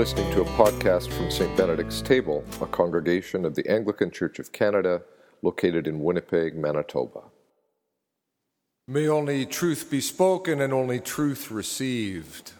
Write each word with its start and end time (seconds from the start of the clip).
listening 0.00 0.32
to 0.32 0.40
a 0.40 0.44
podcast 0.56 1.12
from 1.12 1.30
St. 1.30 1.54
Benedict's 1.58 2.00
Table, 2.00 2.42
a 2.62 2.66
congregation 2.66 3.44
of 3.44 3.54
the 3.54 3.70
Anglican 3.70 4.10
Church 4.10 4.38
of 4.38 4.50
Canada 4.50 5.02
located 5.42 5.86
in 5.86 6.00
Winnipeg, 6.00 6.56
Manitoba. 6.56 7.20
May 8.88 9.08
only 9.08 9.44
truth 9.44 9.90
be 9.90 10.00
spoken 10.00 10.62
and 10.62 10.72
only 10.72 11.00
truth 11.00 11.50
received. 11.50 12.52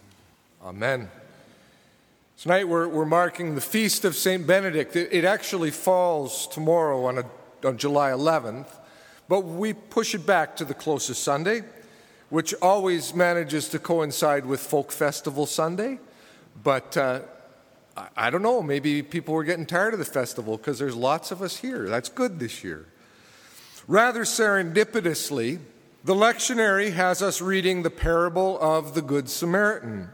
Amen. 0.63 1.11
Tonight 2.37 2.69
we're, 2.69 2.87
we're 2.87 3.07
marking 3.07 3.55
the 3.55 3.63
feast 3.63 4.05
of 4.05 4.15
St. 4.15 4.47
Benedict. 4.47 4.95
It, 4.95 5.11
it 5.11 5.25
actually 5.25 5.71
falls 5.71 6.47
tomorrow 6.47 7.07
on, 7.07 7.17
a, 7.17 7.25
on 7.65 7.79
July 7.79 8.11
11th, 8.11 8.69
but 9.31 9.47
we 9.47 9.73
push 9.73 10.15
it 10.15 10.27
back 10.27 10.57
to 10.57 10.67
the 10.67 10.75
closest 10.75 11.23
Sunday, 11.23 11.63
which 12.29 12.53
always 12.61 13.15
manages 13.15 13.71
to 13.71 13.79
coincide 13.79 14.45
with 14.45 14.61
Folk 14.61 14.93
Festival 14.93 15.47
Sunday. 15.47 16.01
But 16.63 16.97
uh, 16.97 17.21
I, 18.17 18.31
don't 18.31 18.43
know, 18.43 18.63
maybe 18.63 19.03
people 19.03 19.35
were 19.35 19.45
getting 19.45 19.67
tired 19.67 19.93
of 19.93 19.99
the 19.99 20.05
festival 20.05 20.57
because 20.57 20.79
there's 20.79 20.97
lots 20.97 21.31
of 21.31 21.43
us 21.43 21.57
here. 21.57 21.89
That's 21.89 22.09
good 22.09 22.39
this 22.39 22.63
year. 22.65 22.87
Rather 23.87 24.23
serendipitously, 24.23 25.59
the 26.05 26.15
lectionary 26.15 26.93
has 26.93 27.23
us 27.23 27.41
reading 27.41 27.83
the 27.83 27.91
parable 27.91 28.59
of 28.61 28.95
the 28.95 29.03
Good 29.03 29.29
Samaritan. 29.29 30.09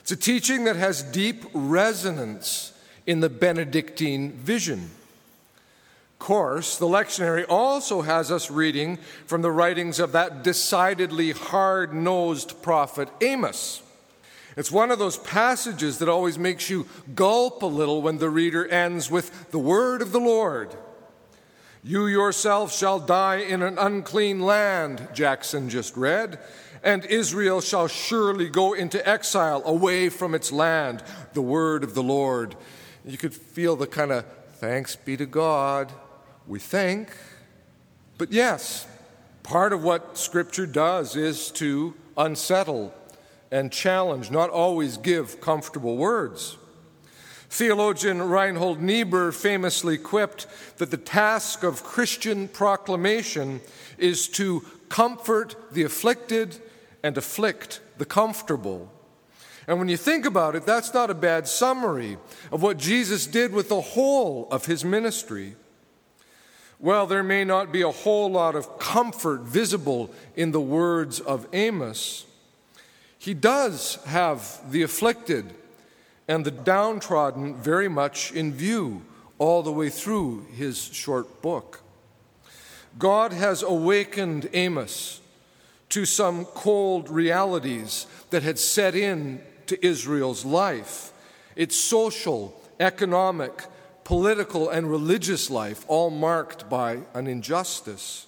It's 0.00 0.12
a 0.12 0.16
teaching 0.16 0.64
that 0.64 0.76
has 0.76 1.02
deep 1.02 1.44
resonance 1.54 2.72
in 3.06 3.20
the 3.20 3.30
Benedictine 3.30 4.32
vision. 4.32 4.90
Of 6.12 6.18
course, 6.18 6.78
the 6.78 6.86
lectionary 6.86 7.44
also 7.48 8.02
has 8.02 8.30
us 8.30 8.50
reading 8.50 8.98
from 9.26 9.42
the 9.42 9.50
writings 9.50 9.98
of 9.98 10.12
that 10.12 10.42
decidedly 10.42 11.32
hard 11.32 11.94
nosed 11.94 12.62
prophet 12.62 13.08
Amos. 13.20 13.82
It's 14.56 14.70
one 14.70 14.90
of 14.90 14.98
those 14.98 15.18
passages 15.18 15.98
that 15.98 16.08
always 16.08 16.38
makes 16.38 16.70
you 16.70 16.86
gulp 17.14 17.62
a 17.62 17.66
little 17.66 18.02
when 18.02 18.18
the 18.18 18.30
reader 18.30 18.66
ends 18.66 19.10
with 19.10 19.50
the 19.50 19.58
word 19.58 20.00
of 20.00 20.12
the 20.12 20.20
Lord. 20.20 20.76
You 21.82 22.06
yourself 22.06 22.72
shall 22.72 22.98
die 22.98 23.36
in 23.36 23.62
an 23.62 23.78
unclean 23.78 24.40
land, 24.40 25.08
Jackson 25.12 25.68
just 25.68 25.96
read 25.96 26.38
and 26.84 27.06
Israel 27.06 27.62
shall 27.62 27.88
surely 27.88 28.48
go 28.48 28.74
into 28.74 29.06
exile 29.08 29.62
away 29.64 30.10
from 30.10 30.34
its 30.34 30.52
land, 30.52 31.02
the 31.32 31.42
word 31.42 31.82
of 31.82 31.94
the 31.94 32.02
Lord. 32.02 32.54
You 33.06 33.16
could 33.16 33.34
feel 33.34 33.74
the 33.74 33.86
kind 33.86 34.12
of 34.12 34.26
thanks 34.56 34.94
be 34.94 35.16
to 35.16 35.26
God, 35.26 35.90
we 36.46 36.58
think. 36.58 37.08
But 38.18 38.32
yes, 38.32 38.86
part 39.42 39.72
of 39.72 39.82
what 39.82 40.18
Scripture 40.18 40.66
does 40.66 41.16
is 41.16 41.50
to 41.52 41.94
unsettle 42.18 42.94
and 43.50 43.70
challenge, 43.70 44.30
not 44.30 44.50
always 44.50 44.96
give 44.96 45.40
comfortable 45.40 45.96
words. 45.96 46.56
Theologian 47.50 48.20
Reinhold 48.20 48.80
Niebuhr 48.80 49.30
famously 49.30 49.96
quipped 49.96 50.46
that 50.78 50.90
the 50.90 50.96
task 50.96 51.62
of 51.62 51.84
Christian 51.84 52.48
proclamation 52.48 53.60
is 53.96 54.26
to 54.30 54.64
comfort 54.88 55.54
the 55.72 55.84
afflicted 55.84 56.60
and 57.04 57.16
afflict 57.16 57.80
the 57.98 58.04
comfortable. 58.04 58.90
And 59.68 59.78
when 59.78 59.88
you 59.88 59.96
think 59.96 60.26
about 60.26 60.56
it, 60.56 60.66
that's 60.66 60.92
not 60.92 61.10
a 61.10 61.14
bad 61.14 61.46
summary 61.46 62.18
of 62.50 62.62
what 62.62 62.76
Jesus 62.76 63.26
did 63.26 63.52
with 63.52 63.68
the 63.68 63.80
whole 63.80 64.48
of 64.50 64.66
his 64.66 64.84
ministry. 64.84 65.54
Well, 66.80 67.06
there 67.06 67.22
may 67.22 67.44
not 67.44 67.72
be 67.72 67.82
a 67.82 67.90
whole 67.90 68.30
lot 68.30 68.56
of 68.56 68.78
comfort 68.78 69.42
visible 69.42 70.10
in 70.34 70.50
the 70.50 70.60
words 70.60 71.20
of 71.20 71.46
Amos. 71.52 72.26
He 73.24 73.32
does 73.32 73.94
have 74.04 74.60
the 74.70 74.82
afflicted 74.82 75.54
and 76.28 76.44
the 76.44 76.50
downtrodden 76.50 77.54
very 77.54 77.88
much 77.88 78.32
in 78.32 78.52
view 78.52 79.00
all 79.38 79.62
the 79.62 79.72
way 79.72 79.88
through 79.88 80.44
his 80.54 80.78
short 80.78 81.40
book. 81.40 81.80
God 82.98 83.32
has 83.32 83.62
awakened 83.62 84.50
Amos 84.52 85.22
to 85.88 86.04
some 86.04 86.44
cold 86.44 87.08
realities 87.08 88.06
that 88.28 88.42
had 88.42 88.58
set 88.58 88.94
in 88.94 89.40
to 89.68 89.86
Israel's 89.86 90.44
life. 90.44 91.10
Its 91.56 91.76
social, 91.76 92.54
economic, 92.78 93.64
political, 94.04 94.68
and 94.68 94.90
religious 94.90 95.48
life, 95.48 95.86
all 95.88 96.10
marked 96.10 96.68
by 96.68 96.98
an 97.14 97.26
injustice. 97.26 98.26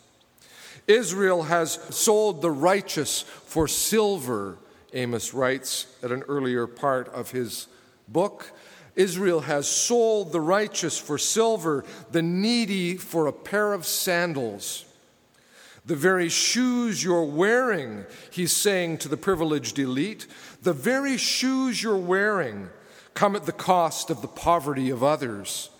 Israel 0.86 1.42
has 1.42 1.72
sold 1.94 2.40
the 2.40 2.50
righteous 2.50 3.20
for 3.20 3.68
silver, 3.68 4.56
Amos 4.96 5.34
writes 5.34 5.86
at 6.02 6.10
an 6.10 6.22
earlier 6.22 6.66
part 6.66 7.08
of 7.08 7.30
his 7.30 7.68
book. 8.08 8.50
Israel 8.94 9.40
has 9.40 9.68
sold 9.68 10.32
the 10.32 10.40
righteous 10.40 10.98
for 10.98 11.18
silver, 11.18 11.84
the 12.10 12.22
needy 12.22 12.96
for 12.96 13.26
a 13.26 13.32
pair 13.32 13.74
of 13.74 13.86
sandals. 13.86 14.86
The 15.84 15.94
very 15.94 16.28
shoes 16.30 17.04
you're 17.04 17.24
wearing, 17.24 18.06
he's 18.30 18.52
saying 18.52 18.98
to 18.98 19.08
the 19.08 19.16
privileged 19.16 19.78
elite, 19.78 20.26
the 20.62 20.72
very 20.72 21.16
shoes 21.16 21.82
you're 21.82 21.96
wearing 21.96 22.70
come 23.14 23.36
at 23.36 23.46
the 23.46 23.52
cost 23.52 24.10
of 24.10 24.22
the 24.22 24.28
poverty 24.28 24.90
of 24.90 25.04
others. 25.04 25.70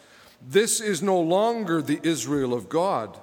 This 0.47 0.81
is 0.81 1.03
no 1.03 1.19
longer 1.19 1.83
the 1.83 2.01
Israel 2.03 2.53
of 2.55 2.69
God. 2.69 3.19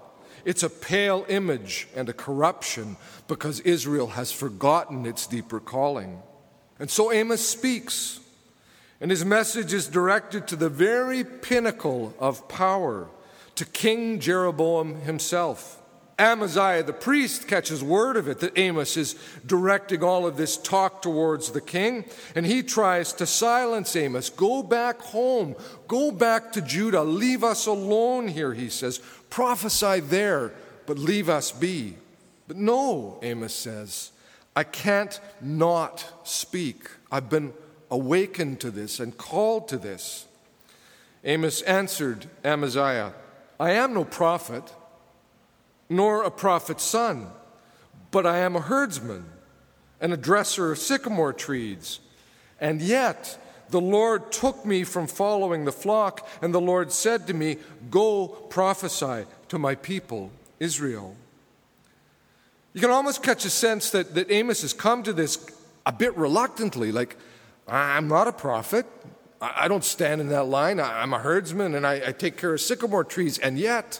It's 0.45 0.63
a 0.63 0.69
pale 0.69 1.25
image 1.29 1.87
and 1.95 2.09
a 2.09 2.13
corruption 2.13 2.97
because 3.27 3.59
Israel 3.61 4.07
has 4.07 4.31
forgotten 4.31 5.05
its 5.05 5.27
deeper 5.27 5.59
calling. 5.59 6.21
And 6.79 6.89
so 6.89 7.11
Amos 7.11 7.47
speaks, 7.47 8.19
and 8.99 9.11
his 9.11 9.23
message 9.23 9.73
is 9.73 9.87
directed 9.87 10.47
to 10.47 10.55
the 10.55 10.69
very 10.69 11.23
pinnacle 11.23 12.13
of 12.19 12.47
power, 12.47 13.07
to 13.55 13.65
King 13.65 14.19
Jeroboam 14.19 15.01
himself. 15.01 15.82
Amaziah 16.19 16.83
the 16.83 16.93
priest 16.93 17.47
catches 17.47 17.83
word 17.83 18.17
of 18.17 18.27
it 18.27 18.39
that 18.39 18.57
Amos 18.57 18.97
is 18.97 19.15
directing 19.45 20.03
all 20.03 20.27
of 20.27 20.37
this 20.37 20.57
talk 20.57 21.01
towards 21.01 21.51
the 21.51 21.61
king, 21.61 22.05
and 22.35 22.45
he 22.45 22.61
tries 22.61 23.13
to 23.13 23.25
silence 23.25 23.95
Amos. 23.95 24.29
Go 24.29 24.61
back 24.61 25.01
home, 25.01 25.55
go 25.87 26.11
back 26.11 26.51
to 26.53 26.61
Judah, 26.61 27.03
leave 27.03 27.43
us 27.43 27.65
alone 27.65 28.27
here, 28.27 28.53
he 28.53 28.69
says. 28.69 28.99
Prophesy 29.29 30.01
there, 30.01 30.53
but 30.85 30.99
leave 30.99 31.29
us 31.29 31.51
be. 31.51 31.95
But 32.47 32.57
no, 32.57 33.17
Amos 33.23 33.53
says, 33.53 34.11
I 34.55 34.63
can't 34.63 35.19
not 35.41 36.11
speak. 36.23 36.89
I've 37.11 37.29
been 37.29 37.53
awakened 37.89 38.59
to 38.59 38.69
this 38.69 38.99
and 38.99 39.17
called 39.17 39.67
to 39.69 39.77
this. 39.77 40.27
Amos 41.23 41.61
answered 41.63 42.27
Amaziah, 42.43 43.13
I 43.59 43.71
am 43.71 43.93
no 43.93 44.03
prophet 44.03 44.73
nor 45.89 46.23
a 46.23 46.31
prophet's 46.31 46.83
son, 46.83 47.27
but 48.11 48.25
I 48.25 48.39
am 48.39 48.55
a 48.55 48.61
herdsman 48.61 49.25
and 49.99 50.13
a 50.13 50.17
dresser 50.17 50.71
of 50.71 50.77
sycamore 50.77 51.33
trees. 51.33 51.99
And 52.59 52.81
yet 52.81 53.37
the 53.69 53.81
Lord 53.81 54.31
took 54.31 54.65
me 54.65 54.83
from 54.83 55.07
following 55.07 55.65
the 55.65 55.71
flock, 55.71 56.27
and 56.41 56.53
the 56.53 56.61
Lord 56.61 56.91
said 56.91 57.27
to 57.27 57.33
me, 57.33 57.57
Go 57.89 58.27
prophesy 58.27 59.25
to 59.49 59.57
my 59.57 59.75
people, 59.75 60.31
Israel. 60.59 61.15
You 62.73 62.81
can 62.81 62.89
almost 62.89 63.23
catch 63.23 63.45
a 63.45 63.49
sense 63.49 63.91
that, 63.91 64.15
that 64.15 64.31
Amos 64.31 64.61
has 64.61 64.73
come 64.73 65.03
to 65.03 65.13
this 65.13 65.45
a 65.85 65.91
bit 65.91 66.15
reluctantly, 66.17 66.91
like, 66.91 67.17
I'm 67.67 68.07
not 68.07 68.27
a 68.27 68.31
prophet. 68.31 68.85
I 69.41 69.67
don't 69.67 69.83
stand 69.83 70.21
in 70.21 70.29
that 70.29 70.45
line. 70.45 70.79
I'm 70.79 71.13
a 71.13 71.19
herdsman 71.19 71.75
and 71.75 71.85
I, 71.85 72.01
I 72.07 72.11
take 72.11 72.37
care 72.37 72.53
of 72.53 72.61
sycamore 72.61 73.03
trees. 73.03 73.37
And 73.39 73.59
yet, 73.59 73.99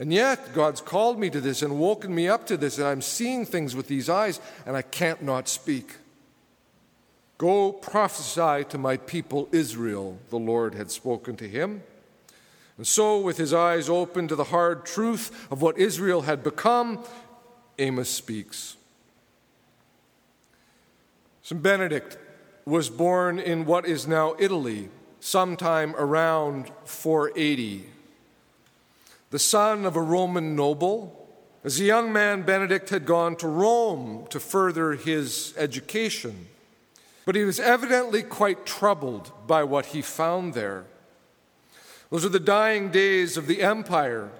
and 0.00 0.14
yet, 0.14 0.54
God's 0.54 0.80
called 0.80 1.18
me 1.20 1.28
to 1.28 1.42
this 1.42 1.60
and 1.60 1.78
woken 1.78 2.14
me 2.14 2.26
up 2.26 2.46
to 2.46 2.56
this, 2.56 2.78
and 2.78 2.86
I'm 2.86 3.02
seeing 3.02 3.44
things 3.44 3.76
with 3.76 3.86
these 3.86 4.08
eyes, 4.08 4.40
and 4.64 4.74
I 4.74 4.80
can't 4.80 5.20
not 5.20 5.46
speak. 5.46 5.96
Go 7.36 7.70
prophesy 7.70 8.64
to 8.70 8.78
my 8.78 8.96
people 8.96 9.46
Israel, 9.52 10.18
the 10.30 10.38
Lord 10.38 10.74
had 10.74 10.90
spoken 10.90 11.36
to 11.36 11.46
him. 11.46 11.82
And 12.78 12.86
so, 12.86 13.20
with 13.20 13.36
his 13.36 13.52
eyes 13.52 13.90
open 13.90 14.26
to 14.28 14.34
the 14.34 14.44
hard 14.44 14.86
truth 14.86 15.46
of 15.52 15.60
what 15.60 15.76
Israel 15.76 16.22
had 16.22 16.42
become, 16.42 17.04
Amos 17.78 18.08
speaks. 18.08 18.76
St. 21.42 21.62
Benedict 21.62 22.16
was 22.64 22.88
born 22.88 23.38
in 23.38 23.66
what 23.66 23.84
is 23.84 24.06
now 24.06 24.34
Italy 24.38 24.88
sometime 25.20 25.94
around 25.96 26.70
480 26.86 27.99
the 29.30 29.38
son 29.38 29.86
of 29.86 29.96
a 29.96 30.02
Roman 30.02 30.54
noble. 30.56 31.16
As 31.62 31.78
a 31.78 31.84
young 31.84 32.12
man, 32.12 32.42
Benedict 32.42 32.90
had 32.90 33.06
gone 33.06 33.36
to 33.36 33.48
Rome 33.48 34.26
to 34.30 34.40
further 34.40 34.92
his 34.92 35.54
education, 35.56 36.48
but 37.24 37.34
he 37.34 37.44
was 37.44 37.60
evidently 37.60 38.22
quite 38.22 38.66
troubled 38.66 39.32
by 39.46 39.62
what 39.62 39.86
he 39.86 40.02
found 40.02 40.54
there. 40.54 40.84
Those 42.10 42.24
are 42.24 42.30
the 42.30 42.40
dying 42.40 42.90
days 42.90 43.36
of 43.36 43.46
the 43.46 43.62
empire, 43.62 44.30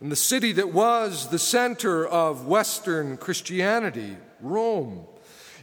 and 0.00 0.10
the 0.10 0.16
city 0.16 0.52
that 0.52 0.72
was 0.72 1.28
the 1.28 1.38
center 1.38 2.06
of 2.06 2.46
Western 2.46 3.16
Christianity, 3.16 4.16
Rome. 4.40 5.04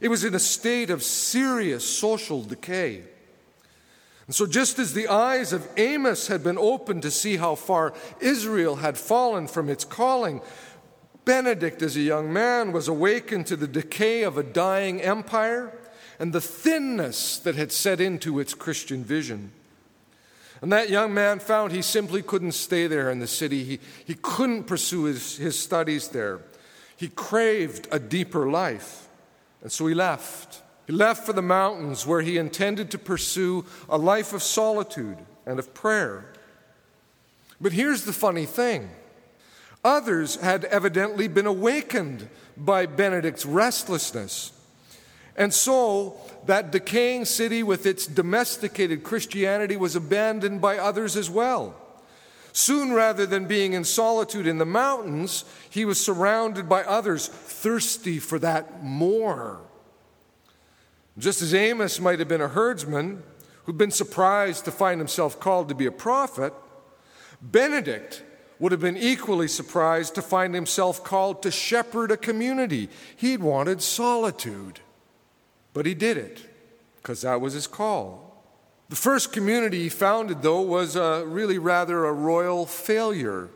It 0.01 0.09
was 0.09 0.23
in 0.23 0.35
a 0.35 0.39
state 0.39 0.89
of 0.89 1.01
serious 1.01 1.87
social 1.87 2.43
decay. 2.43 3.03
And 4.25 4.35
so, 4.35 4.45
just 4.45 4.79
as 4.79 4.93
the 4.93 5.09
eyes 5.09 5.51
of 5.51 5.67
Amos 5.75 6.27
had 6.27 6.43
been 6.43 6.57
opened 6.57 7.01
to 7.01 7.11
see 7.11 7.37
how 7.37 7.55
far 7.55 7.93
Israel 8.21 8.77
had 8.77 8.97
fallen 8.97 9.47
from 9.47 9.69
its 9.69 9.83
calling, 9.83 10.41
Benedict, 11.25 11.81
as 11.81 11.95
a 11.95 12.01
young 12.01 12.31
man, 12.31 12.71
was 12.71 12.87
awakened 12.87 13.47
to 13.47 13.55
the 13.55 13.67
decay 13.67 14.23
of 14.23 14.37
a 14.37 14.43
dying 14.43 15.01
empire 15.01 15.77
and 16.19 16.31
the 16.31 16.41
thinness 16.41 17.37
that 17.39 17.55
had 17.55 17.71
set 17.71 17.99
into 17.99 18.39
its 18.39 18.53
Christian 18.53 19.03
vision. 19.03 19.51
And 20.61 20.71
that 20.71 20.89
young 20.89 21.13
man 21.13 21.39
found 21.39 21.73
he 21.73 21.81
simply 21.81 22.21
couldn't 22.21 22.53
stay 22.53 22.87
there 22.87 23.11
in 23.11 23.19
the 23.19 23.27
city. 23.27 23.65
He, 23.65 23.79
he 24.05 24.15
couldn't 24.15 24.63
pursue 24.63 25.03
his, 25.03 25.35
his 25.35 25.59
studies 25.59 26.07
there. 26.07 26.39
He 26.95 27.09
craved 27.09 27.89
a 27.91 27.99
deeper 27.99 28.49
life. 28.49 29.09
And 29.61 29.69
so 29.69 29.87
he 29.87 29.93
left. 29.93 30.62
He 30.85 30.93
left 30.93 31.25
for 31.25 31.33
the 31.33 31.41
mountains 31.41 32.05
where 32.05 32.21
he 32.21 32.37
intended 32.37 32.91
to 32.91 32.97
pursue 32.97 33.65
a 33.87 33.97
life 33.97 34.33
of 34.33 34.43
solitude 34.43 35.17
and 35.45 35.59
of 35.59 35.73
prayer. 35.73 36.33
But 37.61 37.71
here's 37.71 38.03
the 38.03 38.13
funny 38.13 38.45
thing 38.45 38.89
others 39.83 40.35
had 40.37 40.65
evidently 40.65 41.27
been 41.27 41.45
awakened 41.45 42.29
by 42.57 42.85
Benedict's 42.85 43.45
restlessness. 43.45 44.51
And 45.35 45.53
so 45.53 46.17
that 46.45 46.71
decaying 46.71 47.25
city 47.25 47.63
with 47.63 47.85
its 47.85 48.05
domesticated 48.05 49.03
Christianity 49.03 49.75
was 49.75 49.95
abandoned 49.95 50.61
by 50.61 50.77
others 50.77 51.15
as 51.15 51.29
well. 51.29 51.75
Soon, 52.51 52.93
rather 52.93 53.25
than 53.25 53.47
being 53.47 53.73
in 53.73 53.83
solitude 53.83 54.45
in 54.45 54.59
the 54.59 54.65
mountains, 54.65 55.43
he 55.71 55.85
was 55.85 55.99
surrounded 55.99 56.69
by 56.69 56.83
others 56.83 57.27
thirsty 57.27 58.19
for 58.19 58.37
that 58.39 58.83
more. 58.83 59.59
Just 61.17 61.41
as 61.41 61.53
Amos 61.53 61.99
might 61.99 62.19
have 62.19 62.27
been 62.27 62.41
a 62.41 62.47
herdsman 62.47 63.23
who'd 63.63 63.77
been 63.77 63.91
surprised 63.91 64.65
to 64.65 64.71
find 64.71 64.99
himself 64.99 65.39
called 65.39 65.69
to 65.69 65.75
be 65.75 65.85
a 65.85 65.91
prophet, 65.91 66.53
Benedict 67.41 68.23
would 68.59 68.71
have 68.71 68.81
been 68.81 68.97
equally 68.97 69.47
surprised 69.47 70.15
to 70.15 70.21
find 70.21 70.55
himself 70.55 71.03
called 71.03 71.43
to 71.43 71.51
shepherd 71.51 72.11
a 72.11 72.17
community. 72.17 72.89
He'd 73.15 73.41
wanted 73.41 73.81
solitude. 73.81 74.79
But 75.73 75.85
he 75.85 75.93
did 75.93 76.17
it 76.17 76.47
because 76.97 77.21
that 77.21 77.41
was 77.41 77.53
his 77.53 77.67
call. 77.67 78.43
The 78.89 78.95
first 78.95 79.33
community 79.33 79.83
he 79.83 79.89
founded, 79.89 80.41
though, 80.41 80.61
was 80.61 80.95
a, 80.95 81.25
really 81.25 81.57
rather 81.57 82.05
a 82.05 82.13
royal 82.13 82.65
failure. 82.65 83.49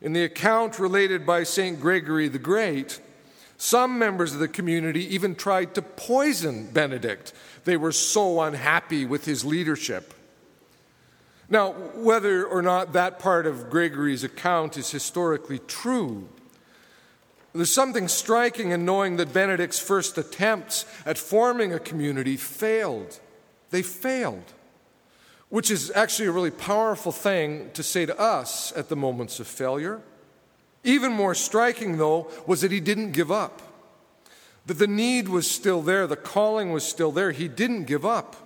In 0.00 0.12
the 0.12 0.24
account 0.24 0.78
related 0.78 1.24
by 1.26 1.42
St. 1.42 1.80
Gregory 1.80 2.28
the 2.28 2.38
Great, 2.38 3.00
some 3.56 3.98
members 3.98 4.34
of 4.34 4.40
the 4.40 4.48
community 4.48 5.14
even 5.14 5.34
tried 5.34 5.74
to 5.74 5.82
poison 5.82 6.70
Benedict. 6.70 7.32
They 7.64 7.76
were 7.76 7.92
so 7.92 8.40
unhappy 8.42 9.04
with 9.04 9.24
his 9.24 9.44
leadership. 9.44 10.12
Now, 11.48 11.72
whether 11.72 12.44
or 12.44 12.60
not 12.60 12.92
that 12.92 13.18
part 13.18 13.46
of 13.46 13.70
Gregory's 13.70 14.24
account 14.24 14.76
is 14.76 14.90
historically 14.90 15.60
true, 15.60 16.28
there's 17.56 17.72
something 17.72 18.08
striking 18.08 18.72
in 18.72 18.84
knowing 18.84 19.16
that 19.16 19.32
Benedict's 19.32 19.78
first 19.78 20.18
attempts 20.18 20.84
at 21.06 21.16
forming 21.16 21.72
a 21.72 21.78
community 21.78 22.36
failed. 22.36 23.18
They 23.70 23.82
failed, 23.82 24.52
which 25.48 25.70
is 25.70 25.90
actually 25.94 26.28
a 26.28 26.32
really 26.32 26.50
powerful 26.50 27.12
thing 27.12 27.70
to 27.72 27.82
say 27.82 28.04
to 28.04 28.18
us 28.18 28.72
at 28.76 28.88
the 28.90 28.96
moments 28.96 29.40
of 29.40 29.46
failure. 29.46 30.02
Even 30.86 31.12
more 31.12 31.34
striking, 31.34 31.98
though, 31.98 32.30
was 32.46 32.60
that 32.60 32.70
he 32.70 32.78
didn't 32.78 33.10
give 33.10 33.30
up. 33.30 33.60
That 34.66 34.78
the 34.78 34.86
need 34.86 35.28
was 35.28 35.50
still 35.50 35.82
there, 35.82 36.06
the 36.06 36.16
calling 36.16 36.72
was 36.72 36.86
still 36.86 37.10
there. 37.10 37.32
He 37.32 37.48
didn't 37.48 37.84
give 37.84 38.06
up. 38.06 38.36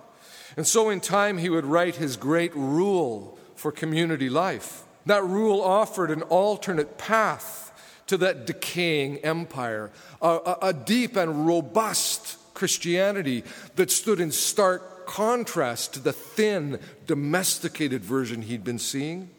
And 0.57 0.65
so, 0.65 0.89
in 0.89 0.99
time, 0.99 1.37
he 1.37 1.49
would 1.49 1.65
write 1.65 1.95
his 1.95 2.17
great 2.17 2.53
rule 2.55 3.37
for 3.55 3.71
community 3.71 4.27
life. 4.27 4.83
That 5.05 5.23
rule 5.23 5.61
offered 5.61 6.09
an 6.09 6.23
alternate 6.23 6.97
path 6.97 7.71
to 8.07 8.17
that 8.17 8.47
decaying 8.47 9.19
empire, 9.19 9.91
a, 10.21 10.27
a, 10.27 10.57
a 10.63 10.73
deep 10.73 11.15
and 11.15 11.45
robust 11.45 12.37
Christianity 12.55 13.43
that 13.75 13.91
stood 13.91 14.19
in 14.19 14.31
stark 14.31 15.05
contrast 15.05 15.93
to 15.93 15.99
the 15.99 16.13
thin, 16.13 16.79
domesticated 17.05 18.03
version 18.03 18.41
he'd 18.41 18.63
been 18.63 18.79
seeing. 18.79 19.29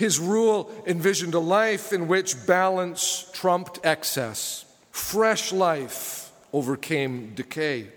His 0.00 0.18
rule 0.18 0.72
envisioned 0.86 1.34
a 1.34 1.40
life 1.40 1.92
in 1.92 2.08
which 2.08 2.46
balance 2.46 3.30
trumped 3.34 3.80
excess, 3.84 4.64
fresh 4.90 5.52
life 5.52 6.32
overcame 6.54 7.34
decay. 7.34 7.88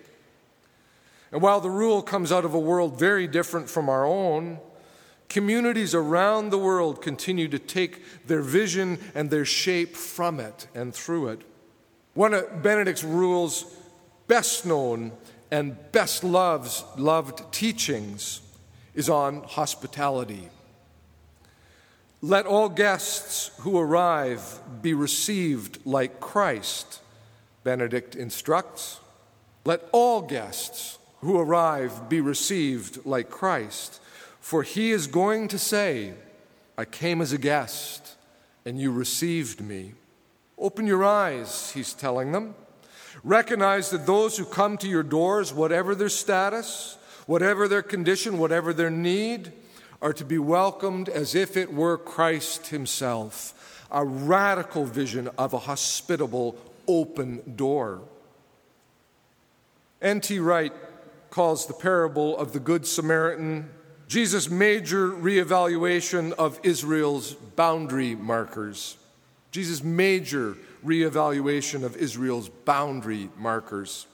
And 1.32 1.42
while 1.42 1.62
the 1.62 1.70
rule 1.70 2.02
comes 2.02 2.30
out 2.30 2.44
of 2.44 2.54
a 2.54 2.60
world 2.60 3.00
very 3.00 3.26
different 3.26 3.70
from 3.70 3.88
our 3.88 4.06
own, 4.06 4.60
Communities 5.30 5.96
around 5.96 6.52
the 6.52 6.60
world 6.60 7.02
continue 7.02 7.48
to 7.48 7.58
take 7.58 8.28
their 8.28 8.44
vision 8.44 9.00
and 9.16 9.32
their 9.32 9.46
shape 9.46 9.96
from 9.96 10.40
it 10.40 10.68
and 10.76 10.94
through 10.94 11.30
it. 11.30 11.42
One 12.14 12.36
of 12.36 12.62
Benedict's 12.62 13.04
rules, 13.04 13.66
best 14.28 14.64
known 14.64 15.12
and 15.50 15.76
best 15.92 16.24
loves, 16.24 16.84
loved 16.98 17.52
teachings, 17.52 18.42
is 18.94 19.10
on 19.10 19.42
hospitality. 19.42 20.50
Let 22.26 22.46
all 22.46 22.70
guests 22.70 23.52
who 23.60 23.78
arrive 23.78 24.62
be 24.82 24.94
received 24.94 25.80
like 25.86 26.22
Christ, 26.22 27.02
Benedict 27.66 28.16
instructs. 28.16 29.02
Let 29.66 29.82
all 29.92 30.22
guests 30.22 31.00
who 31.20 31.38
arrive 31.38 32.08
be 32.08 32.22
received 32.22 33.06
like 33.06 33.30
Christ. 33.30 34.00
For 34.40 34.64
he 34.64 34.92
is 34.92 35.06
going 35.06 35.50
to 35.50 35.60
say, 35.60 36.14
I 36.78 36.86
came 36.86 37.20
as 37.20 37.34
a 37.34 37.38
guest, 37.38 38.16
and 38.66 38.80
you 38.80 38.94
received 38.94 39.60
me. 39.60 39.92
Open 40.58 40.88
your 40.88 41.04
eyes, 41.04 41.72
he's 41.72 41.92
telling 41.92 42.32
them. 42.32 42.56
Recognize 43.26 43.90
that 43.90 44.06
those 44.06 44.38
who 44.38 44.46
come 44.46 44.78
to 44.78 44.88
your 44.88 45.04
doors, 45.04 45.54
whatever 45.54 45.94
their 45.94 46.08
status, 46.08 46.98
whatever 47.26 47.68
their 47.68 47.82
condition, 47.82 48.38
whatever 48.38 48.72
their 48.72 48.90
need, 48.90 49.52
are 50.04 50.14
to 50.14 50.26
be 50.26 50.38
welcomed 50.38 51.08
as 51.08 51.34
if 51.34 51.56
it 51.56 51.74
were 51.74 51.98
Christ 51.98 52.68
Himself. 52.68 53.88
A 53.90 54.04
radical 54.04 54.84
vision 54.86 55.30
of 55.38 55.54
a 55.54 55.60
hospitable, 55.60 56.58
open 56.88 57.56
door. 57.56 58.02
N.T. 60.02 60.40
Wright 60.40 60.74
calls 61.30 61.66
the 61.66 61.74
parable 61.74 62.38
of 62.38 62.52
the 62.52 62.60
Good 62.60 62.86
Samaritan 62.86 63.70
Jesus' 64.10 64.50
major 64.50 65.10
reevaluation 65.10 66.34
of 66.34 66.60
Israel's 66.62 67.34
boundary 67.34 68.14
markers. 68.14 68.98
Jesus' 69.52 69.84
major 69.84 70.58
reevaluation 70.86 71.84
of 71.84 71.96
Israel's 71.96 72.50
boundary 72.50 73.30
markers. 73.38 74.06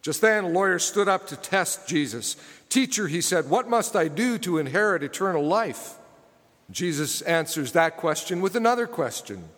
Just 0.00 0.20
then, 0.20 0.44
a 0.44 0.48
lawyer 0.48 0.78
stood 0.78 1.08
up 1.08 1.26
to 1.26 1.36
test 1.36 1.88
Jesus. 1.88 2.36
Teacher, 2.68 3.08
he 3.08 3.20
said, 3.20 3.48
What 3.48 3.68
must 3.68 3.96
I 3.96 4.08
do 4.08 4.38
to 4.38 4.58
inherit 4.58 5.02
eternal 5.02 5.46
life? 5.46 5.94
Jesus 6.70 7.22
answers 7.22 7.72
that 7.72 7.96
question 7.96 8.40
with 8.40 8.54
another 8.54 8.86
question, 8.86 9.48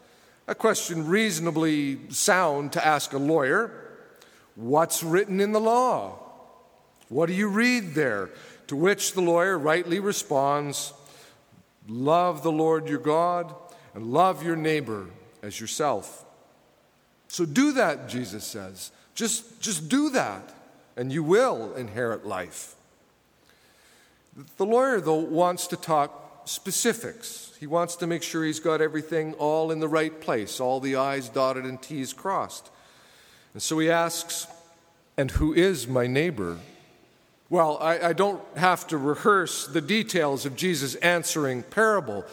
a 0.46 0.54
question 0.54 1.08
reasonably 1.08 2.08
sound 2.10 2.72
to 2.72 2.86
ask 2.86 3.12
a 3.12 3.18
lawyer 3.18 3.72
What's 4.54 5.02
written 5.02 5.40
in 5.40 5.52
the 5.52 5.60
law? 5.60 6.18
What 7.08 7.26
do 7.26 7.32
you 7.32 7.48
read 7.48 7.94
there? 7.94 8.30
To 8.68 8.76
which 8.76 9.14
the 9.14 9.22
lawyer 9.22 9.58
rightly 9.58 10.00
responds 10.00 10.92
Love 11.88 12.42
the 12.42 12.52
Lord 12.52 12.88
your 12.88 12.98
God 12.98 13.54
and 13.94 14.12
love 14.12 14.44
your 14.44 14.54
neighbor 14.54 15.08
as 15.42 15.58
yourself. 15.58 16.24
So 17.28 17.44
do 17.44 17.72
that, 17.72 18.08
Jesus 18.08 18.44
says. 18.44 18.92
Just, 19.14 19.60
just 19.60 19.88
do 19.88 20.10
that, 20.10 20.54
and 20.96 21.12
you 21.12 21.22
will 21.24 21.74
inherit 21.74 22.26
life. 22.26 22.76
The 24.56 24.66
lawyer, 24.66 25.00
though, 25.00 25.14
wants 25.14 25.66
to 25.68 25.76
talk 25.76 26.42
specifics. 26.44 27.52
He 27.60 27.66
wants 27.66 27.96
to 27.96 28.06
make 28.06 28.22
sure 28.22 28.44
he's 28.44 28.60
got 28.60 28.80
everything 28.80 29.34
all 29.34 29.70
in 29.70 29.80
the 29.80 29.88
right 29.88 30.20
place, 30.20 30.60
all 30.60 30.80
the 30.80 30.96
I's 30.96 31.28
dotted 31.28 31.64
and 31.64 31.80
T's 31.80 32.12
crossed. 32.12 32.70
And 33.52 33.62
so 33.62 33.78
he 33.78 33.90
asks, 33.90 34.46
And 35.16 35.30
who 35.30 35.52
is 35.52 35.86
my 35.86 36.06
neighbor? 36.06 36.58
Well, 37.48 37.78
I, 37.80 38.08
I, 38.08 38.12
don't 38.12 38.40
have 38.56 38.86
to 38.88 38.96
rehearse 38.96 39.66
the 39.66 39.80
details 39.80 40.46
of 40.46 40.54
Jesus' 40.54 40.94
answering 40.96 41.64
parable, 41.64 42.24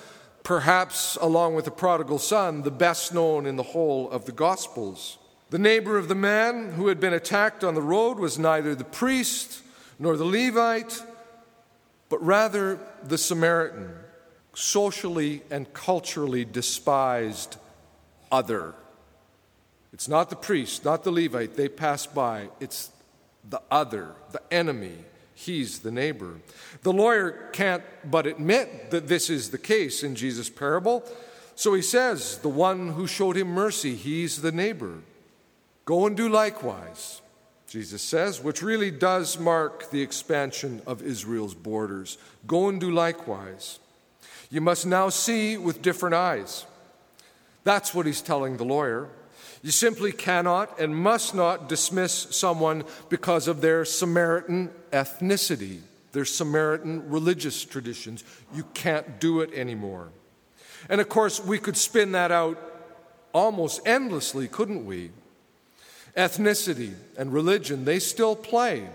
perhaps 0.44 1.18
along 1.20 1.56
with 1.56 1.66
the 1.66 1.72
prodigal 1.72 2.20
son, 2.20 2.62
the 2.62 2.70
best 2.70 3.16
known 3.16 3.48
in 3.48 3.56
the 3.56 3.64
whole 3.64 4.12
of 4.12 4.26
the 4.26 4.32
Gospels. 4.32 5.18
The 5.50 5.58
neighbor 5.58 5.98
of 5.98 6.08
the 6.08 6.14
man 6.14 6.74
who 6.74 6.88
had 6.88 7.00
been 7.00 7.14
attacked 7.14 7.64
on 7.64 7.74
the 7.74 7.82
road 7.82 8.20
was 8.20 8.38
neither 8.38 8.76
the 8.76 8.84
priest 8.84 9.64
nor 9.98 10.18
the 10.18 10.26
Levite, 10.26 11.02
but 12.10 12.24
rather 12.24 12.80
the 13.04 13.18
Samaritan, 13.18 13.90
socially 14.54 15.44
and 15.52 15.72
culturally 15.74 16.44
despised 16.44 17.58
other. 18.32 18.74
It's 19.94 20.08
not 20.08 20.30
the 20.30 20.36
priest, 20.36 20.84
not 20.84 21.04
the 21.04 21.12
Levite, 21.12 21.56
they 21.56 21.70
pass 21.70 22.06
by. 22.06 22.50
It's 22.60 22.90
the 23.50 23.62
other, 23.72 24.16
the 24.32 24.42
enemy, 24.52 24.98
he's 25.34 25.80
the 25.80 25.92
neighbor. 25.92 26.36
The 26.82 26.92
lawyer 26.92 27.50
can't 27.54 27.84
but 28.04 28.28
admit 28.28 28.92
that 28.92 29.08
this 29.08 29.30
is 29.30 29.52
the 29.52 29.58
case 29.58 30.04
in 30.04 30.16
Jesus' 30.16 30.50
parable. 30.50 31.04
So 31.56 31.74
he 31.74 31.82
says, 31.82 32.40
The 32.40 32.50
one 32.50 32.90
who 32.90 33.08
showed 33.08 33.38
him 33.38 33.48
mercy, 33.48 33.96
he's 33.96 34.42
the 34.42 34.52
neighbor. 34.52 35.00
Go 35.86 36.06
and 36.06 36.18
do 36.18 36.28
likewise, 36.28 37.22
Jesus 37.68 38.02
says, 38.02 38.42
which 38.42 38.64
really 38.64 38.92
does 38.92 39.38
mark 39.38 39.92
the 39.92 40.02
expansion 40.02 40.82
of 40.88 41.02
Israel's 41.02 41.54
borders. 41.54 42.18
Go 42.46 42.70
and 42.70 42.80
do 42.80 42.90
likewise. 42.90 43.80
You 44.50 44.62
must 44.62 44.86
now 44.86 45.10
see 45.10 45.58
with 45.58 45.82
different 45.82 46.16
eyes. 46.16 46.66
That's 47.66 47.94
what 47.94 48.06
he's 48.06 48.22
telling 48.22 48.56
the 48.56 48.64
lawyer. 48.64 49.10
You 49.62 49.72
simply 49.72 50.14
cannot 50.14 50.80
and 50.80 50.96
must 50.96 51.36
not 51.36 51.68
dismiss 51.68 52.14
someone 52.14 52.86
because 53.10 53.50
of 53.50 53.60
their 53.60 53.84
Samaritan 53.84 54.70
ethnicity, 54.92 55.82
their 56.14 56.24
Samaritan 56.24 57.10
religious 57.10 57.66
traditions. 57.66 58.24
You 58.54 58.64
can't 58.74 59.20
do 59.20 59.42
it 59.42 59.54
anymore. 59.54 60.10
And 60.90 61.02
of 61.02 61.10
course, 61.10 61.44
we 61.44 61.60
could 61.60 61.76
spin 61.76 62.14
that 62.14 62.32
out 62.32 62.58
almost 63.34 63.86
endlessly, 63.86 64.48
couldn't 64.48 64.86
we? 64.86 65.12
Ethnicity 66.18 66.94
and 67.18 67.32
religion, 67.32 67.86
they 67.86 68.00
still 68.00 68.36
play 68.36 68.90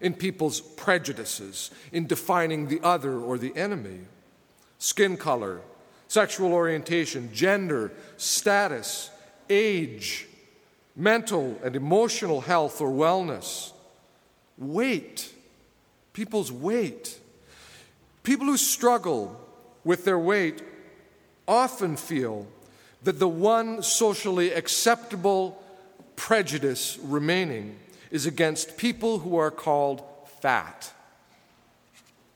in 0.00 0.12
people's 0.12 0.60
prejudices, 0.60 1.70
in 1.90 2.06
defining 2.06 2.68
the 2.68 2.80
other 2.82 3.18
or 3.18 3.38
the 3.38 3.56
enemy. 3.56 4.00
Skin 4.78 5.16
color, 5.16 5.60
sexual 6.06 6.52
orientation, 6.52 7.30
gender, 7.32 7.92
status, 8.18 9.10
age, 9.48 10.26
mental 10.94 11.58
and 11.64 11.76
emotional 11.76 12.42
health 12.42 12.80
or 12.80 12.90
wellness, 12.90 13.72
weight, 14.58 15.32
people's 16.12 16.52
weight. 16.52 17.18
People 18.22 18.46
who 18.46 18.56
struggle 18.56 19.40
with 19.84 20.04
their 20.04 20.18
weight 20.18 20.62
often 21.48 21.96
feel 21.96 22.46
that 23.02 23.18
the 23.18 23.28
one 23.28 23.82
socially 23.82 24.52
acceptable 24.52 25.62
prejudice 26.16 26.98
remaining 27.02 27.76
is 28.10 28.26
against 28.26 28.76
people 28.76 29.20
who 29.20 29.36
are 29.36 29.50
called 29.50 30.02
fat. 30.40 30.92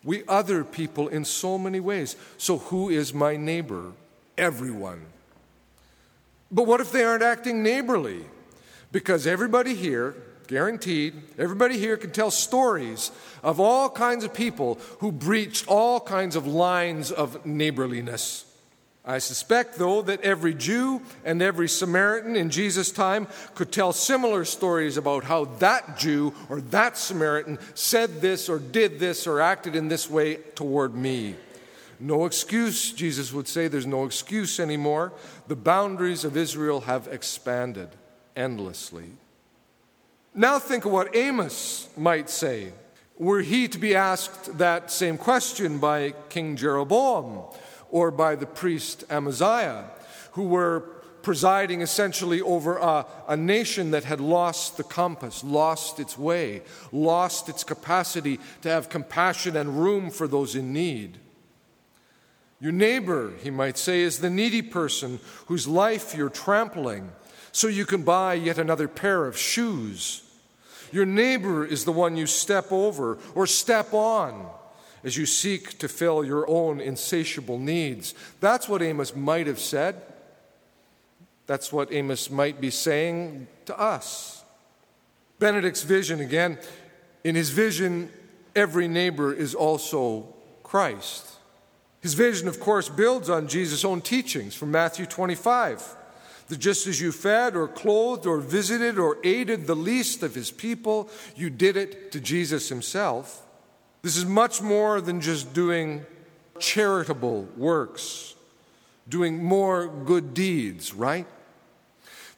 We 0.04 0.22
other 0.28 0.64
people 0.64 1.08
in 1.08 1.24
so 1.24 1.58
many 1.58 1.80
ways. 1.80 2.16
So, 2.38 2.58
who 2.58 2.88
is 2.88 3.12
my 3.12 3.36
neighbor? 3.36 3.92
Everyone. 4.38 5.02
But 6.50 6.66
what 6.66 6.80
if 6.80 6.90
they 6.90 7.04
aren't 7.04 7.22
acting 7.22 7.62
neighborly? 7.62 8.24
Because 8.92 9.26
everybody 9.26 9.74
here, 9.74 10.16
guaranteed, 10.48 11.14
everybody 11.38 11.78
here 11.78 11.96
can 11.96 12.10
tell 12.10 12.30
stories 12.30 13.12
of 13.42 13.60
all 13.60 13.88
kinds 13.88 14.24
of 14.24 14.34
people 14.34 14.80
who 14.98 15.12
breached 15.12 15.68
all 15.68 16.00
kinds 16.00 16.34
of 16.34 16.46
lines 16.46 17.12
of 17.12 17.44
neighborliness. 17.46 18.44
I 19.04 19.18
suspect, 19.18 19.76
though, 19.76 20.02
that 20.02 20.20
every 20.20 20.52
Jew 20.52 21.00
and 21.24 21.40
every 21.40 21.68
Samaritan 21.68 22.36
in 22.36 22.50
Jesus' 22.50 22.92
time 22.92 23.28
could 23.54 23.72
tell 23.72 23.92
similar 23.92 24.44
stories 24.44 24.98
about 24.98 25.24
how 25.24 25.46
that 25.58 25.98
Jew 25.98 26.34
or 26.50 26.60
that 26.60 26.98
Samaritan 26.98 27.58
said 27.74 28.20
this 28.20 28.48
or 28.48 28.58
did 28.58 28.98
this 28.98 29.26
or 29.26 29.40
acted 29.40 29.74
in 29.74 29.88
this 29.88 30.10
way 30.10 30.36
toward 30.54 30.94
me. 30.94 31.34
No 31.98 32.26
excuse, 32.26 32.92
Jesus 32.92 33.32
would 33.32 33.48
say. 33.48 33.68
There's 33.68 33.86
no 33.86 34.04
excuse 34.04 34.60
anymore. 34.60 35.12
The 35.48 35.56
boundaries 35.56 36.24
of 36.24 36.36
Israel 36.36 36.82
have 36.82 37.08
expanded 37.08 37.88
endlessly. 38.36 39.06
Now 40.34 40.58
think 40.58 40.84
of 40.84 40.92
what 40.92 41.16
Amos 41.16 41.88
might 41.96 42.30
say 42.30 42.72
were 43.18 43.40
he 43.40 43.68
to 43.68 43.78
be 43.78 43.94
asked 43.94 44.56
that 44.58 44.90
same 44.90 45.18
question 45.18 45.78
by 45.78 46.14
King 46.30 46.56
Jeroboam 46.56 47.42
or 47.90 48.10
by 48.10 48.34
the 48.34 48.46
priest 48.46 49.04
Amaziah, 49.10 49.90
who 50.32 50.44
were 50.44 50.80
presiding 51.22 51.82
essentially 51.82 52.40
over 52.40 52.78
a, 52.78 53.06
a, 53.28 53.36
nation 53.36 53.90
that 53.90 54.04
had 54.04 54.20
lost 54.20 54.76
the 54.76 54.84
compass, 54.84 55.44
lost 55.44 56.00
its 56.00 56.16
way, 56.16 56.62
lost 56.92 57.48
its 57.48 57.64
capacity 57.64 58.40
to 58.62 58.68
have 58.68 58.88
compassion 58.88 59.56
and 59.56 59.82
room 59.82 60.10
for 60.10 60.26
those 60.26 60.54
in 60.54 60.72
need. 60.72 61.18
Your 62.60 62.72
neighbor, 62.72 63.32
he 63.42 63.50
might 63.50 63.78
say, 63.78 64.00
is 64.00 64.18
the 64.18 64.30
needy 64.30 64.62
person 64.62 65.18
whose 65.46 65.66
life 65.66 66.14
you're 66.14 66.28
trampling 66.28 67.10
so 67.52 67.68
you 67.68 67.86
can 67.86 68.02
buy 68.02 68.34
yet 68.34 68.58
another 68.58 68.88
pair 68.88 69.26
of 69.26 69.36
shoes. 69.36 70.22
Your 70.92 71.06
neighbor 71.06 71.64
is 71.64 71.84
the 71.84 71.92
one 71.92 72.16
you 72.16 72.26
step 72.26 72.70
over 72.70 73.18
or 73.34 73.46
step 73.46 73.92
on 73.94 74.50
as 75.04 75.16
you 75.16 75.26
seek 75.26 75.78
to 75.78 75.88
fill 75.88 76.24
your 76.24 76.48
own 76.48 76.80
insatiable 76.80 77.58
needs. 77.58 78.14
That's 78.40 78.68
what 78.68 78.82
Amos 78.82 79.14
might 79.14 79.46
have 79.46 79.58
said. 79.58 80.00
That's 81.46 81.72
what 81.72 81.92
Amos 81.92 82.30
might 82.30 82.60
be 82.60 82.70
saying 82.70 83.48
to 83.66 83.78
us. 83.78 84.44
Benedict's 85.38 85.82
vision, 85.82 86.20
again, 86.20 86.58
in 87.24 87.34
his 87.34 87.50
vision, 87.50 88.10
every 88.54 88.88
neighbor 88.88 89.32
is 89.32 89.54
also 89.54 90.34
Christ. 90.62 91.26
His 92.00 92.14
vision, 92.14 92.48
of 92.48 92.60
course, 92.60 92.88
builds 92.88 93.28
on 93.28 93.48
Jesus' 93.48 93.84
own 93.84 94.00
teachings 94.00 94.54
from 94.54 94.70
Matthew 94.70 95.06
25 95.06 95.96
that 96.50 96.58
just 96.58 96.86
as 96.86 97.00
you 97.00 97.12
fed 97.12 97.56
or 97.56 97.68
clothed 97.68 98.26
or 98.26 98.38
visited 98.38 98.98
or 98.98 99.18
aided 99.22 99.66
the 99.66 99.76
least 99.76 100.22
of 100.22 100.34
his 100.34 100.50
people, 100.50 101.08
you 101.36 101.48
did 101.48 101.76
it 101.76 102.12
to 102.12 102.20
Jesus 102.20 102.68
himself. 102.68 103.42
This 104.02 104.16
is 104.16 104.24
much 104.24 104.62
more 104.62 105.00
than 105.00 105.20
just 105.20 105.52
doing 105.52 106.06
charitable 106.58 107.48
works, 107.56 108.34
doing 109.08 109.42
more 109.42 109.88
good 109.88 110.32
deeds, 110.34 110.94
right? 110.94 111.26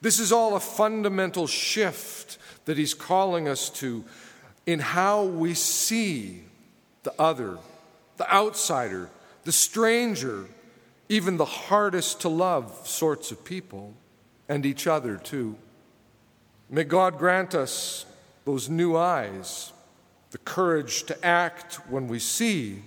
This 0.00 0.18
is 0.18 0.32
all 0.32 0.56
a 0.56 0.60
fundamental 0.60 1.46
shift 1.46 2.38
that 2.64 2.76
he's 2.76 2.94
calling 2.94 3.48
us 3.48 3.70
to 3.70 4.04
in 4.66 4.80
how 4.80 5.24
we 5.24 5.54
see 5.54 6.44
the 7.02 7.14
other, 7.20 7.58
the 8.16 8.32
outsider, 8.32 9.10
the 9.44 9.52
stranger, 9.52 10.46
even 11.08 11.36
the 11.36 11.44
hardest 11.44 12.20
to 12.20 12.28
love 12.28 12.86
sorts 12.86 13.30
of 13.30 13.44
people, 13.44 13.94
and 14.48 14.66
each 14.66 14.86
other 14.86 15.16
too. 15.16 15.56
May 16.68 16.84
God 16.84 17.18
grant 17.18 17.54
us 17.54 18.06
those 18.44 18.68
new 18.68 18.96
eyes, 18.96 19.72
the 20.32 20.38
courage 20.38 21.04
to 21.04 21.24
act 21.24 21.74
when 21.88 22.08
we 22.08 22.18
see, 22.18 22.82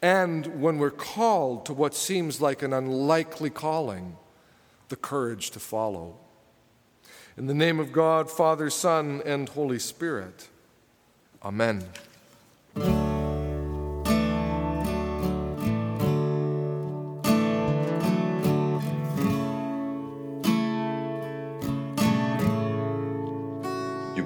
and 0.00 0.46
when 0.62 0.78
we're 0.78 0.90
called 0.90 1.66
to 1.66 1.72
what 1.72 1.94
seems 1.94 2.40
like 2.40 2.62
an 2.62 2.72
unlikely 2.72 3.50
calling, 3.50 4.16
the 4.88 4.96
courage 4.96 5.50
to 5.50 5.58
follow. 5.58 6.16
In 7.36 7.46
the 7.46 7.54
name 7.54 7.80
of 7.80 7.92
God, 7.92 8.30
Father, 8.30 8.70
Son, 8.70 9.20
and 9.26 9.48
Holy 9.48 9.80
Spirit. 9.80 10.48
Amen. 11.42 11.84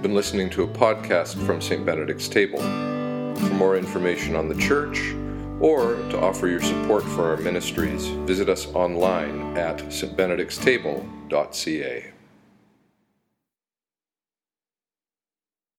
You've 0.03 0.09
been 0.09 0.17
listening 0.17 0.51
to 0.51 0.65
a 0.65 0.67
podcast 0.67 1.41
from 1.47 1.63
St. 1.63 1.87
Benedict's 1.87 2.27
Table. 2.27 2.59
For 2.59 3.55
more 3.55 3.77
information 3.77 4.35
on 4.35 4.49
the 4.49 4.57
church 4.57 4.99
or 5.61 5.95
to 6.11 6.19
offer 6.19 6.49
your 6.49 6.61
support 6.61 7.05
for 7.05 7.31
our 7.31 7.37
ministries, 7.37 8.07
visit 8.27 8.49
us 8.49 8.67
online 8.75 9.57
at 9.57 9.79
stbenedictstable.ca. 9.79 12.11